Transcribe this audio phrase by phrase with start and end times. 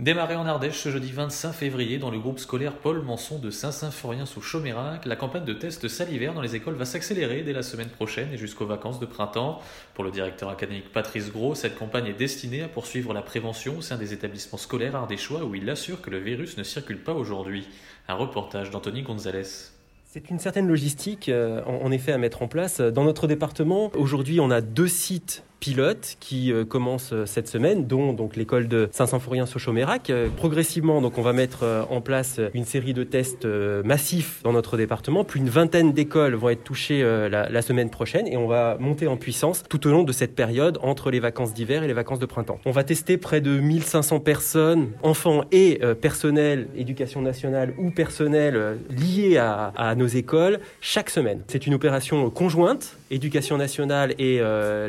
[0.00, 4.24] Démarré en Ardèche ce jeudi 25 février dans le groupe scolaire Paul Manson de Saint-Symphorien
[4.24, 7.90] sous Chaumérac, la campagne de tests salivaires dans les écoles va s'accélérer dès la semaine
[7.90, 9.60] prochaine et jusqu'aux vacances de printemps.
[9.92, 13.82] Pour le directeur académique Patrice Gros, cette campagne est destinée à poursuivre la prévention au
[13.82, 17.68] sein des établissements scolaires ardéchois où il assure que le virus ne circule pas aujourd'hui.
[18.08, 19.68] Un reportage d'Anthony Gonzalez.
[20.06, 22.80] C'est une certaine logistique, euh, en effet, à mettre en place.
[22.80, 27.86] Dans notre département, aujourd'hui, on a deux sites pilotes qui euh, commencent euh, cette semaine,
[27.86, 30.08] dont donc l'école de Saint-Symphorien-Sochaux-Mérac.
[30.08, 33.46] Euh, progressivement, donc on va mettre en place une série de tests
[33.84, 35.22] massifs dans notre département.
[35.24, 39.18] Plus une vingtaine d'écoles vont être touchées la, semaine prochaine et on va monter en
[39.18, 42.26] puissance tout au long de cette période entre les vacances d'hiver et les vacances de
[42.26, 42.58] printemps.
[42.64, 49.36] On va tester près de 1500 personnes, enfants et personnel éducation nationale ou personnel liés
[49.36, 51.42] à, à, nos écoles chaque semaine.
[51.48, 54.40] C'est une opération conjointe, éducation nationale et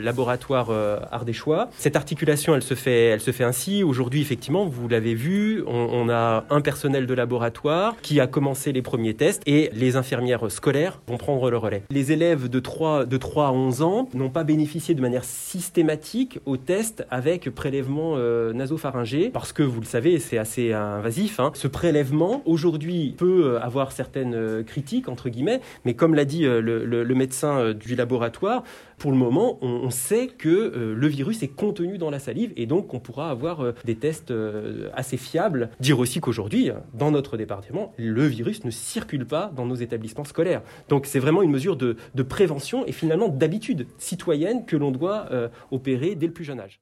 [0.01, 1.69] laboratoire euh, ardéchois.
[1.77, 3.83] Cette articulation, elle se fait, elle se fait ainsi.
[3.83, 8.81] Aujourd'hui, effectivement, vous l'avez vu, on, a un personnel de laboratoire qui a commencé les
[8.81, 11.83] premiers tests et les infirmières scolaires vont prendre le relais.
[11.89, 16.39] Les élèves de 3, de 3 à 11 ans n'ont pas bénéficié de manière systématique
[16.45, 21.39] aux tests avec prélèvement euh, nasopharyngé parce que vous le savez, c'est assez invasif.
[21.39, 21.51] Hein.
[21.53, 27.15] Ce prélèvement, aujourd'hui, peut avoir certaines euh, critiques, entre guillemets, mais comme l'a dit le,
[27.15, 28.63] médecin du laboratoire,
[28.97, 32.65] pour le moment, on sait que euh, le virus est contenu dans la salive et
[32.65, 35.69] donc on pourra avoir euh, des tests euh, assez fiables.
[35.79, 40.61] Dire aussi qu'aujourd'hui, dans notre département, le virus ne circule pas dans nos établissements scolaires.
[40.89, 45.29] Donc c'est vraiment une mesure de, de prévention et finalement d'habitude citoyenne que l'on doit
[45.71, 46.79] opérer dès le plus jeune âge.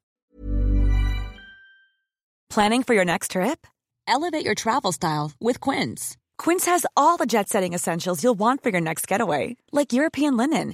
[2.49, 3.67] Planning for your next trip?
[4.07, 6.17] Elevate your travel style with Quince.
[6.37, 10.73] Quince has all the jet-setting essentials you'll want for your next getaway, like European linen